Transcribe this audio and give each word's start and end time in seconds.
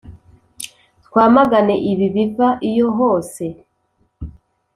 Twamagane 1.05 1.75
ibibi 1.91 2.07
biva 2.29 2.47
iyo 2.69 2.87
hose 2.97 3.43